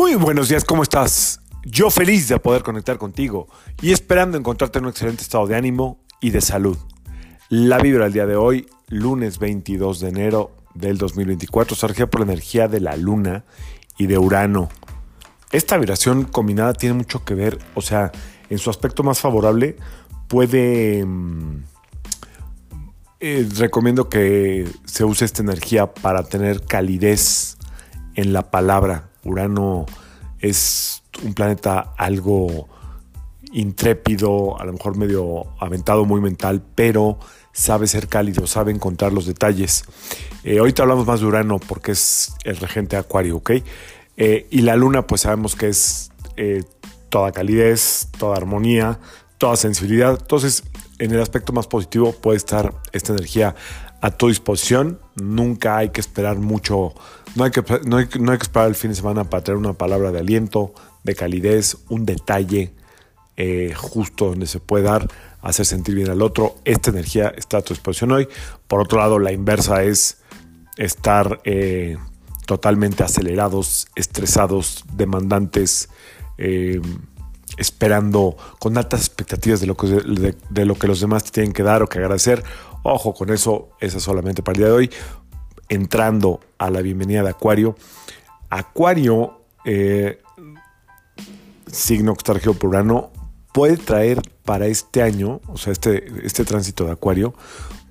Muy 0.00 0.14
buenos 0.14 0.48
días, 0.48 0.64
¿cómo 0.64 0.82
estás? 0.82 1.42
Yo 1.62 1.90
feliz 1.90 2.26
de 2.26 2.38
poder 2.38 2.62
conectar 2.62 2.96
contigo 2.96 3.48
y 3.82 3.92
esperando 3.92 4.38
encontrarte 4.38 4.78
en 4.78 4.86
un 4.86 4.92
excelente 4.92 5.22
estado 5.22 5.46
de 5.46 5.56
ánimo 5.56 6.00
y 6.22 6.30
de 6.30 6.40
salud. 6.40 6.78
La 7.50 7.76
vibra 7.76 8.04
del 8.04 8.14
día 8.14 8.24
de 8.24 8.34
hoy, 8.34 8.66
lunes 8.88 9.38
22 9.38 10.00
de 10.00 10.08
enero 10.08 10.56
del 10.72 10.96
2024, 10.96 11.76
surge 11.76 12.06
por 12.06 12.20
la 12.20 12.32
energía 12.32 12.66
de 12.66 12.80
la 12.80 12.96
luna 12.96 13.44
y 13.98 14.06
de 14.06 14.16
Urano. 14.16 14.70
Esta 15.52 15.76
vibración 15.76 16.24
combinada 16.24 16.72
tiene 16.72 16.94
mucho 16.94 17.22
que 17.22 17.34
ver, 17.34 17.58
o 17.74 17.82
sea, 17.82 18.10
en 18.48 18.56
su 18.56 18.70
aspecto 18.70 19.02
más 19.02 19.20
favorable 19.20 19.76
puede... 20.28 21.04
Mm, 21.04 21.64
eh, 23.20 23.46
recomiendo 23.54 24.08
que 24.08 24.66
se 24.86 25.04
use 25.04 25.26
esta 25.26 25.42
energía 25.42 25.92
para 25.92 26.22
tener 26.22 26.64
calidez 26.64 27.58
en 28.14 28.32
la 28.32 28.50
palabra, 28.50 29.10
Urano 29.24 29.84
es 30.40 31.02
un 31.22 31.34
planeta 31.34 31.94
algo 31.96 32.68
intrépido, 33.52 34.60
a 34.60 34.64
lo 34.64 34.72
mejor 34.72 34.96
medio 34.96 35.46
aventado, 35.58 36.04
muy 36.04 36.20
mental, 36.20 36.62
pero 36.74 37.18
sabe 37.52 37.86
ser 37.86 38.08
cálido, 38.08 38.46
sabe 38.46 38.70
encontrar 38.72 39.12
los 39.12 39.26
detalles. 39.26 39.84
Eh, 40.44 40.58
ahorita 40.58 40.82
hablamos 40.82 41.06
más 41.06 41.20
de 41.20 41.26
Urano 41.26 41.58
porque 41.58 41.92
es 41.92 42.32
el 42.44 42.56
regente 42.56 42.96
Acuario, 42.96 43.36
¿ok? 43.36 43.50
Eh, 44.16 44.46
y 44.50 44.62
la 44.62 44.76
Luna, 44.76 45.06
pues 45.06 45.22
sabemos 45.22 45.56
que 45.56 45.68
es 45.68 46.10
eh, 46.36 46.62
toda 47.08 47.32
calidez, 47.32 48.08
toda 48.18 48.36
armonía, 48.36 49.00
toda 49.38 49.56
sensibilidad. 49.56 50.16
Entonces, 50.20 50.62
en 50.98 51.12
el 51.12 51.20
aspecto 51.20 51.52
más 51.52 51.66
positivo 51.66 52.12
puede 52.12 52.36
estar 52.36 52.74
esta 52.92 53.12
energía 53.12 53.56
a 54.00 54.10
tu 54.10 54.28
disposición. 54.28 55.00
Nunca 55.16 55.76
hay 55.76 55.90
que 55.90 56.00
esperar 56.00 56.38
mucho 56.38 56.94
no 57.36 57.44
hay, 57.44 57.50
que, 57.50 57.62
no, 57.86 57.96
hay, 57.96 58.06
que 58.08 58.42
esperar 58.42 58.68
el 58.68 58.74
fin 58.74 58.90
de 58.90 58.96
semana 58.96 59.24
para 59.24 59.44
tener 59.44 59.56
una 59.56 59.74
palabra 59.74 60.10
de 60.10 60.18
aliento, 60.18 60.74
de 61.04 61.14
calidez, 61.14 61.76
un 61.88 62.04
detalle 62.04 62.72
eh, 63.36 63.72
justo 63.76 64.26
donde 64.26 64.46
se 64.46 64.58
puede 64.58 64.84
dar, 64.84 65.08
hacer 65.40 65.64
sentir 65.64 65.94
bien 65.94 66.10
al 66.10 66.22
otro. 66.22 66.56
Esta 66.64 66.90
energía 66.90 67.32
está 67.36 67.58
a 67.58 67.62
tu 67.62 67.72
disposición 67.72 68.10
hoy. 68.12 68.28
Por 68.66 68.80
otro 68.80 68.98
lado, 68.98 69.18
la 69.18 69.32
inversa 69.32 69.84
es 69.84 70.18
estar 70.76 71.40
eh, 71.44 71.96
totalmente 72.46 73.04
acelerados, 73.04 73.86
estresados, 73.94 74.84
demandantes, 74.92 75.88
eh, 76.36 76.80
esperando 77.60 78.36
con 78.58 78.78
altas 78.78 79.00
expectativas 79.00 79.60
de 79.60 79.66
lo, 79.66 79.76
que, 79.76 80.34
de 80.48 80.64
lo 80.64 80.74
que 80.76 80.86
los 80.88 81.00
demás 81.00 81.24
te 81.24 81.30
tienen 81.30 81.52
que 81.52 81.62
dar 81.62 81.82
o 81.82 81.86
que 81.86 81.98
agradecer. 81.98 82.42
Ojo 82.82 83.12
con 83.12 83.30
eso, 83.30 83.68
esa 83.80 83.98
es 83.98 84.02
solamente 84.02 84.42
para 84.42 84.54
el 84.54 84.58
día 84.58 84.66
de 84.68 84.72
hoy 84.72 84.90
entrando 85.68 86.40
a 86.58 86.70
la 86.70 86.80
bienvenida 86.80 87.22
de 87.22 87.28
Acuario. 87.28 87.76
Acuario, 88.48 89.42
eh, 89.64 90.22
signo 91.70 92.14
que 92.14 92.32
está 92.32 92.52
por 92.52 92.70
Urano, 92.70 93.10
puede 93.52 93.76
traer 93.76 94.22
para 94.44 94.66
este 94.66 95.02
año, 95.02 95.40
o 95.46 95.58
sea, 95.58 95.72
este, 95.72 96.26
este 96.26 96.44
tránsito 96.44 96.86
de 96.86 96.92
Acuario, 96.92 97.34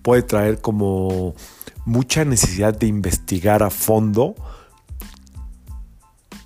puede 0.01 0.23
traer 0.23 0.61
como 0.61 1.35
mucha 1.85 2.25
necesidad 2.25 2.73
de 2.77 2.87
investigar 2.87 3.61
a 3.61 3.69
fondo 3.69 4.35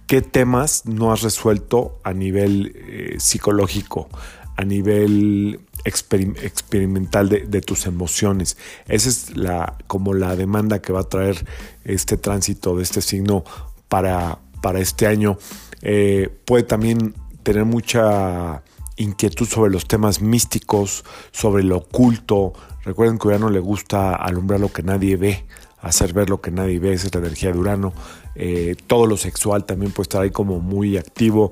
qué 0.07 0.21
temas 0.21 0.85
no 0.85 1.11
has 1.11 1.21
resuelto 1.21 1.99
a 2.03 2.13
nivel 2.13 2.73
eh, 2.75 3.15
psicológico, 3.19 4.09
a 4.55 4.63
nivel 4.63 5.59
experimental 5.85 7.29
de, 7.29 7.61
tus 7.61 7.85
emociones. 7.87 8.57
Esa 8.87 9.09
es 9.09 9.35
la, 9.35 9.77
como 9.87 10.13
la 10.13 10.35
demanda 10.35 10.81
que 10.81 10.93
va 10.93 11.01
a 11.01 11.09
traer 11.09 11.45
este 11.83 12.17
tránsito 12.17 12.77
de 12.77 12.83
este 12.83 13.01
signo 13.01 13.43
para, 13.89 14.39
para 14.61 14.79
este 14.79 15.07
año. 15.07 15.37
Eh, 15.81 16.29
puede 16.45 16.63
también 16.63 17.13
tener 17.43 17.65
mucha 17.65 18.63
inquietud 18.95 19.47
sobre 19.47 19.71
los 19.71 19.87
temas 19.87 20.21
místicos, 20.21 21.03
sobre 21.31 21.63
lo 21.63 21.77
oculto. 21.77 22.53
Recuerden 22.85 23.17
que 23.17 23.27
a 23.27 23.29
Urano 23.29 23.49
le 23.49 23.59
gusta 23.59 24.15
alumbrar 24.15 24.59
lo 24.59 24.71
que 24.71 24.83
nadie 24.83 25.17
ve, 25.17 25.45
hacer 25.83 26.13
ver 26.13 26.29
lo 26.29 26.41
que 26.41 26.49
nadie 26.49 26.79
ve, 26.79 26.93
es 26.93 27.13
la 27.13 27.19
energía 27.19 27.51
de 27.51 27.59
Urano. 27.59 27.93
Eh, 28.35 28.75
todo 28.87 29.05
lo 29.05 29.17
sexual 29.17 29.65
también 29.65 29.91
puede 29.91 30.05
estar 30.05 30.23
ahí 30.23 30.31
como 30.31 30.59
muy 30.59 30.97
activo, 30.97 31.51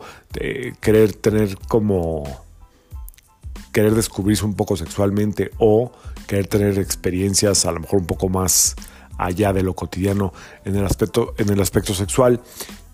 querer 0.81 1.13
tener 1.13 1.55
como 1.67 2.23
querer 3.71 3.95
descubrirse 3.95 4.45
un 4.45 4.55
poco 4.55 4.75
sexualmente 4.75 5.51
o 5.57 5.91
querer 6.27 6.47
tener 6.47 6.79
experiencias 6.79 7.65
a 7.65 7.71
lo 7.71 7.79
mejor 7.79 7.99
un 7.99 8.05
poco 8.05 8.29
más 8.29 8.75
allá 9.17 9.53
de 9.53 9.63
lo 9.63 9.75
cotidiano 9.75 10.33
en 10.65 10.75
el 10.75 10.85
aspecto, 10.85 11.33
en 11.37 11.49
el 11.49 11.61
aspecto 11.61 11.93
sexual. 11.93 12.41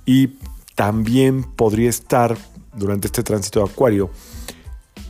Y 0.06 0.38
también 0.76 1.44
podría 1.44 1.90
estar 1.90 2.38
durante 2.76 3.08
este 3.08 3.24
tránsito 3.24 3.60
de 3.60 3.72
Acuario 3.72 4.12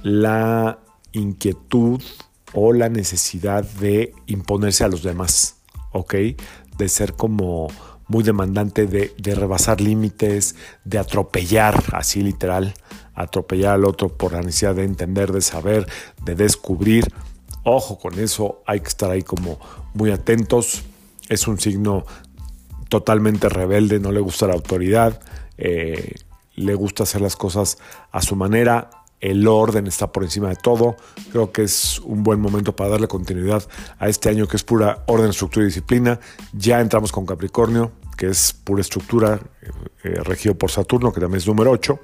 la 0.04 0.80
inquietud 1.12 2.02
o 2.54 2.74
la 2.74 2.90
necesidad 2.90 3.64
de 3.64 4.14
imponerse 4.28 4.84
a 4.84 4.88
los 4.88 5.04
demás, 5.04 5.57
¿ok? 5.92 6.16
De 6.78 6.90
ser 6.90 7.14
como 7.14 7.70
muy 8.08 8.24
demandante 8.24 8.88
de, 8.88 9.36
rebasar 9.36 9.82
límites, 9.82 10.56
de 10.86 10.98
atropellar, 10.98 11.84
así 11.92 12.22
literal, 12.22 12.74
atropellar 13.14 13.74
al 13.74 13.86
otro 13.86 14.10
por 14.10 14.34
la 14.34 14.42
necesidad 14.42 14.76
de 14.76 14.84
entender, 14.84 15.32
de 15.32 15.42
saber, 15.42 15.88
de 16.24 16.36
descubrir. 16.36 17.12
Ojo 17.64 18.00
con 18.00 18.18
eso, 18.20 18.62
hay 18.66 18.80
que 18.80 18.88
estar 18.88 19.12
ahí 19.12 19.24
como 19.24 19.60
muy 19.94 20.12
atentos. 20.12 20.84
Es 21.28 21.48
un 21.48 21.60
signo 21.60 22.06
totalmente 22.88 23.50
rebelde, 23.50 24.00
no 24.00 24.12
le 24.14 24.22
gusta 24.22 24.48
la 24.48 24.54
autoridad, 24.54 25.20
eh, 25.58 26.16
le 26.56 26.76
gusta 26.76 27.04
hacer 27.04 27.20
las 27.20 27.36
cosas 27.36 27.78
a 28.12 28.22
su 28.22 28.38
manera, 28.38 28.90
el 29.20 29.48
orden 29.48 29.88
está 29.88 30.12
por 30.12 30.24
encima 30.24 30.50
de 30.50 30.56
todo. 30.56 30.96
Creo 31.32 31.52
que 31.52 31.64
es 31.64 32.00
un 32.00 32.24
buen 32.24 32.40
momento 32.40 32.76
para 32.76 32.92
darle 32.92 33.08
continuidad 33.08 33.64
a 34.00 34.08
este 34.08 34.30
año 34.30 34.48
que 34.48 34.58
es 34.58 34.64
pura 34.64 35.04
orden, 35.08 35.30
estructura 35.30 35.64
y 35.64 35.68
disciplina. 35.68 36.20
Ya 36.54 36.80
entramos 36.80 37.12
con 37.12 37.26
Capricornio, 37.26 37.92
que 38.16 38.28
es 38.28 38.54
pura 38.54 38.82
estructura, 38.82 39.40
eh, 39.62 39.70
eh, 40.04 40.20
regido 40.24 40.56
por 40.56 40.72
Saturno, 40.72 41.12
que 41.12 41.20
también 41.20 41.40
es 41.40 41.48
número 41.48 41.72
8. 41.72 42.00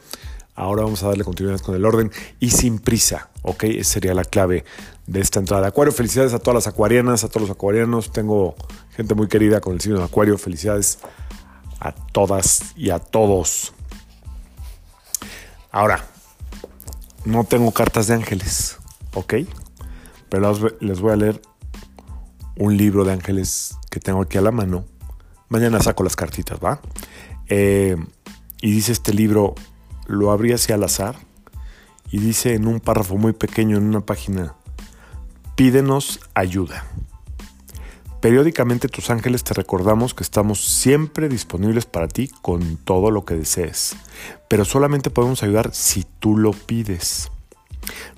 Ahora 0.56 0.84
vamos 0.84 1.02
a 1.02 1.08
darle 1.08 1.24
continuidad 1.24 1.60
con 1.62 1.76
el 1.76 1.84
orden 1.84 2.12
y 2.40 2.52
sin 2.52 2.78
prisa, 2.78 3.32
¿ok? 3.42 3.64
Esa 3.64 3.94
sería 3.94 4.14
la 4.14 4.24
clave 4.24 4.66
de 5.08 5.20
esta 5.20 5.40
entrada. 5.40 5.68
Acuario, 5.68 5.92
felicidades 5.92 6.34
a 6.34 6.40
todas 6.40 6.56
las 6.56 6.68
acuarianas, 6.68 7.24
a 7.24 7.28
todos 7.28 7.48
los 7.48 7.52
acuarianos. 7.52 8.12
Tengo 8.12 8.56
gente 8.96 9.16
muy 9.16 9.28
querida 9.28 9.62
con 9.62 9.74
el 9.74 9.82
signo 9.82 9.98
de 9.98 10.06
Acuario. 10.06 10.38
Felicidades 10.38 11.00
a 11.80 11.92
todas 11.92 12.74
y 12.76 12.92
a 12.92 13.00
todos. 13.00 13.74
Ahora, 15.72 16.06
no 17.26 17.44
tengo 17.44 17.72
cartas 17.72 18.08
de 18.08 18.16
ángeles, 18.16 18.78
¿ok? 19.14 19.36
Pero 20.30 20.54
les 20.80 21.00
voy 21.00 21.12
a 21.12 21.16
leer 21.16 21.42
un 22.58 22.78
libro 22.78 23.06
de 23.06 23.14
ángeles 23.14 23.76
que 23.90 24.00
tengo 24.00 24.22
aquí 24.22 24.38
a 24.38 24.42
la 24.42 24.52
mano. 24.52 24.86
Mañana 25.50 25.80
saco 25.80 26.04
las 26.04 26.16
cartitas, 26.16 26.60
¿va? 26.64 26.82
Eh, 27.48 27.96
y 28.62 28.72
dice 28.72 28.92
este 28.92 29.14
libro, 29.14 29.56
lo 30.08 30.32
abrí 30.32 30.54
hacia 30.54 30.76
al 30.76 30.84
azar 30.84 31.16
y 32.12 32.20
dice 32.20 32.56
en 32.56 32.68
un 32.68 32.80
párrafo 32.80 33.18
muy 33.18 33.34
pequeño 33.34 33.78
en 33.78 33.84
una 33.84 34.02
página, 34.02 34.56
pídenos 35.56 36.20
ayuda. 36.34 36.86
Periódicamente 38.24 38.88
tus 38.88 39.10
ángeles 39.10 39.44
te 39.44 39.54
recordamos 39.54 40.14
que 40.14 40.24
estamos 40.24 40.64
siempre 40.64 41.28
disponibles 41.28 41.86
para 41.86 42.08
ti 42.08 42.30
con 42.42 42.78
todo 42.78 43.12
lo 43.12 43.26
que 43.26 43.36
desees, 43.36 43.98
pero 44.48 44.64
solamente 44.64 45.10
podemos 45.10 45.44
ayudar 45.44 45.74
si 45.74 46.06
tú 46.20 46.38
lo 46.38 46.54
pides. 46.54 47.34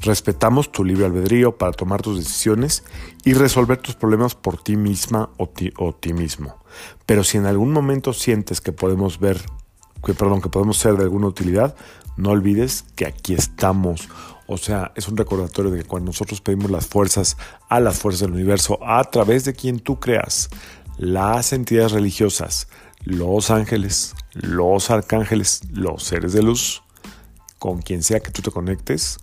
Respetamos 0.02 0.72
tu 0.72 0.84
libre 0.84 1.06
albedrío 1.06 1.58
para 1.58 1.72
tomar 1.72 2.04
tus 2.04 2.20
decisiones 2.20 2.84
y 3.24 3.34
resolver 3.34 3.80
tus 3.80 3.96
problemas 3.96 4.36
por 4.36 4.62
ti 4.62 4.76
misma 4.76 5.32
o 5.38 5.50
ti, 5.50 5.74
o 5.76 5.96
ti 5.96 6.14
mismo. 6.14 6.56
Pero 7.08 7.24
si 7.24 7.40
en 7.40 7.48
algún 7.48 7.72
momento 7.72 8.14
sientes 8.14 8.62
que 8.62 8.72
podemos 8.72 9.20
ver 9.20 9.42
que, 10.06 10.14
perdón, 10.14 10.42
que 10.42 10.50
podemos 10.50 10.78
ser 10.78 10.96
de 10.96 11.04
alguna 11.04 11.28
utilidad, 11.28 11.76
no 12.18 12.30
olvides 12.30 12.86
que 12.96 13.06
aquí 13.06 13.34
estamos. 13.34 14.08
O 14.48 14.58
sea, 14.58 14.92
es 14.96 15.08
un 15.08 15.18
recordatorio 15.18 15.72
de 15.72 15.80
que 15.80 15.88
cuando 15.88 16.08
nosotros 16.08 16.40
pedimos 16.40 16.70
las 16.72 16.86
fuerzas 16.86 17.36
a 17.68 17.80
las 17.80 17.98
fuerzas 18.00 18.22
del 18.22 18.34
universo 18.34 18.80
a 18.86 19.04
través 19.06 19.44
de 19.44 19.54
quien 19.54 19.80
tú 19.80 20.00
creas, 20.00 20.50
las 20.98 21.52
entidades 21.52 21.92
religiosas, 21.92 22.68
los 23.04 23.50
ángeles, 23.50 24.16
los 24.34 24.92
arcángeles, 24.92 25.62
los 25.74 26.04
seres 26.04 26.34
de 26.34 26.44
luz, 26.44 26.84
con 27.60 27.82
quien 27.82 28.04
sea 28.04 28.20
que 28.20 28.32
tú 28.32 28.42
te 28.42 28.52
conectes, 28.52 29.18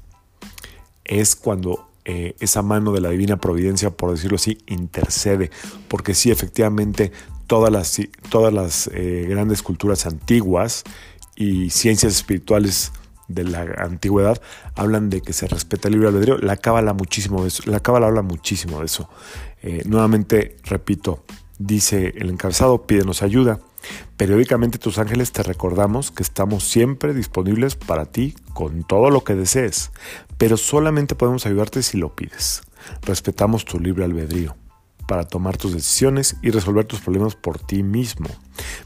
es 1.04 1.36
cuando 1.36 1.88
eh, 2.04 2.34
esa 2.40 2.62
mano 2.62 2.92
de 2.92 3.00
la 3.00 3.10
divina 3.10 3.36
providencia, 3.36 3.90
por 3.90 4.10
decirlo 4.10 4.36
así, 4.36 4.58
intercede. 4.66 5.50
Porque 5.88 6.14
sí, 6.14 6.30
efectivamente, 6.30 7.12
todas 7.52 7.70
las, 7.70 8.00
todas 8.30 8.50
las 8.50 8.90
eh, 8.94 9.26
grandes 9.28 9.62
culturas 9.62 10.06
antiguas 10.06 10.84
y 11.36 11.68
ciencias 11.68 12.14
espirituales 12.14 12.92
de 13.28 13.44
la 13.44 13.60
antigüedad 13.76 14.40
hablan 14.74 15.10
de 15.10 15.20
que 15.20 15.34
se 15.34 15.48
respeta 15.48 15.88
el 15.88 15.92
libre 15.92 16.08
albedrío. 16.08 16.38
La 16.38 16.56
cábala 16.56 16.94
muchísimo 16.94 17.42
de 17.42 17.48
eso. 17.48 17.62
La 17.66 17.80
cábala 17.80 18.06
habla 18.06 18.22
muchísimo 18.22 18.78
de 18.78 18.86
eso. 18.86 19.10
Eh, 19.62 19.82
nuevamente, 19.84 20.56
repito, 20.64 21.24
dice 21.58 22.14
el 22.16 22.30
encabezado, 22.30 22.86
pídenos 22.86 23.22
ayuda. 23.22 23.60
Periódicamente 24.16 24.78
tus 24.78 24.96
ángeles 24.96 25.32
te 25.32 25.42
recordamos 25.42 26.10
que 26.10 26.22
estamos 26.22 26.64
siempre 26.64 27.12
disponibles 27.12 27.76
para 27.76 28.06
ti 28.06 28.34
con 28.54 28.82
todo 28.82 29.10
lo 29.10 29.24
que 29.24 29.34
desees, 29.34 29.90
pero 30.38 30.56
solamente 30.56 31.16
podemos 31.16 31.44
ayudarte 31.44 31.82
si 31.82 31.98
lo 31.98 32.16
pides. 32.16 32.62
Respetamos 33.02 33.66
tu 33.66 33.78
libre 33.78 34.06
albedrío 34.06 34.56
para 35.06 35.24
tomar 35.24 35.56
tus 35.56 35.74
decisiones 35.74 36.36
y 36.42 36.50
resolver 36.50 36.84
tus 36.84 37.00
problemas 37.00 37.34
por 37.34 37.58
ti 37.58 37.82
mismo. 37.82 38.28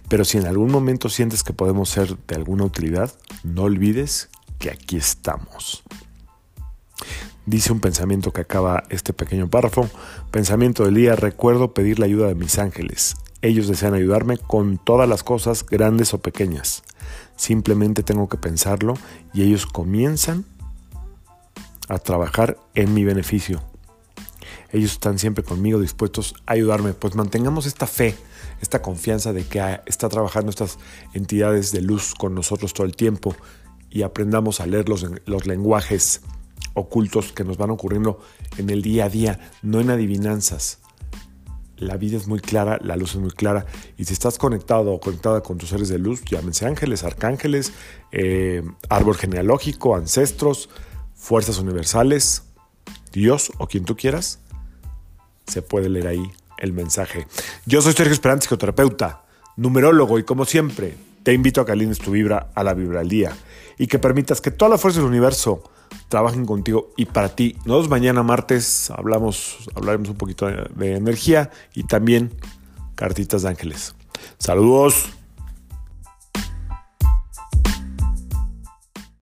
Pero 0.08 0.24
si 0.24 0.38
en 0.38 0.46
algún 0.46 0.70
momento 0.70 1.08
sientes 1.08 1.42
que 1.42 1.52
podemos 1.52 1.88
ser 1.88 2.16
de 2.26 2.34
alguna 2.34 2.64
utilidad, 2.64 3.12
no 3.44 3.62
olvides 3.62 4.28
que 4.58 4.70
aquí 4.70 4.96
estamos. 4.96 5.82
Dice 7.46 7.72
un 7.72 7.80
pensamiento 7.80 8.32
que 8.32 8.40
acaba 8.40 8.82
este 8.90 9.12
pequeño 9.12 9.48
párrafo. 9.48 9.88
Pensamiento 10.32 10.84
del 10.84 10.94
día, 10.94 11.14
recuerdo 11.14 11.74
pedir 11.74 12.00
la 12.00 12.06
ayuda 12.06 12.26
de 12.26 12.34
mis 12.34 12.58
ángeles. 12.58 13.16
Ellos 13.40 13.68
desean 13.68 13.94
ayudarme 13.94 14.38
con 14.38 14.78
todas 14.78 15.08
las 15.08 15.22
cosas, 15.22 15.64
grandes 15.64 16.12
o 16.12 16.18
pequeñas. 16.18 16.82
Simplemente 17.36 18.02
tengo 18.02 18.28
que 18.28 18.38
pensarlo 18.38 18.94
y 19.32 19.42
ellos 19.42 19.66
comienzan 19.66 20.44
a 21.88 21.98
trabajar 21.98 22.58
en 22.74 22.94
mi 22.94 23.04
beneficio. 23.04 23.62
Ellos 24.76 24.92
están 24.92 25.18
siempre 25.18 25.42
conmigo 25.42 25.80
dispuestos 25.80 26.34
a 26.44 26.52
ayudarme. 26.52 26.92
Pues 26.92 27.14
mantengamos 27.14 27.64
esta 27.64 27.86
fe, 27.86 28.14
esta 28.60 28.82
confianza 28.82 29.32
de 29.32 29.46
que 29.46 29.80
está 29.86 30.10
trabajando 30.10 30.50
estas 30.50 30.78
entidades 31.14 31.72
de 31.72 31.80
luz 31.80 32.14
con 32.14 32.34
nosotros 32.34 32.74
todo 32.74 32.86
el 32.86 32.94
tiempo 32.94 33.34
y 33.88 34.02
aprendamos 34.02 34.60
a 34.60 34.66
leer 34.66 34.90
los, 34.90 35.06
los 35.24 35.46
lenguajes 35.46 36.20
ocultos 36.74 37.32
que 37.32 37.42
nos 37.42 37.56
van 37.56 37.70
ocurriendo 37.70 38.20
en 38.58 38.68
el 38.68 38.82
día 38.82 39.06
a 39.06 39.08
día, 39.08 39.50
no 39.62 39.80
en 39.80 39.88
adivinanzas. 39.88 40.80
La 41.78 41.96
vida 41.96 42.18
es 42.18 42.26
muy 42.26 42.40
clara, 42.40 42.78
la 42.82 42.96
luz 42.96 43.12
es 43.14 43.20
muy 43.22 43.30
clara. 43.30 43.64
Y 43.96 44.04
si 44.04 44.12
estás 44.12 44.36
conectado 44.36 44.92
o 44.92 45.00
conectada 45.00 45.40
con 45.40 45.56
tus 45.56 45.70
seres 45.70 45.88
de 45.88 45.98
luz, 45.98 46.22
llámense 46.26 46.66
ángeles, 46.66 47.02
arcángeles, 47.02 47.72
eh, 48.12 48.62
árbol 48.90 49.16
genealógico, 49.16 49.96
ancestros, 49.96 50.68
fuerzas 51.14 51.58
universales, 51.58 52.42
Dios 53.10 53.50
o 53.56 53.68
quien 53.68 53.86
tú 53.86 53.96
quieras, 53.96 54.40
se 55.46 55.62
puede 55.62 55.88
leer 55.88 56.08
ahí 56.08 56.32
el 56.58 56.72
mensaje. 56.72 57.26
Yo 57.66 57.82
soy 57.82 57.92
Sergio 57.92 58.12
Esperante, 58.12 58.44
psicoterapeuta, 58.44 59.22
numerólogo 59.56 60.18
y 60.18 60.24
como 60.24 60.44
siempre, 60.44 60.96
te 61.22 61.32
invito 61.32 61.60
a 61.60 61.66
que 61.66 61.72
alines 61.72 61.98
tu 61.98 62.12
vibra 62.12 62.50
a 62.54 62.62
la 62.62 62.74
vibra 62.74 63.02
día 63.02 63.36
y 63.78 63.86
que 63.86 63.98
permitas 63.98 64.40
que 64.40 64.50
toda 64.50 64.70
la 64.70 64.78
fuerza 64.78 65.00
del 65.00 65.08
universo 65.08 65.62
trabajen 66.08 66.46
contigo 66.46 66.92
y 66.96 67.06
para 67.06 67.30
ti. 67.30 67.56
Nos 67.64 67.88
mañana 67.88 68.22
martes 68.22 68.90
hablamos, 68.90 69.68
hablaremos 69.74 70.08
un 70.08 70.16
poquito 70.16 70.46
de 70.46 70.94
energía 70.94 71.50
y 71.74 71.84
también 71.84 72.32
cartitas 72.94 73.42
de 73.42 73.48
ángeles. 73.48 73.94
Saludos. 74.38 75.10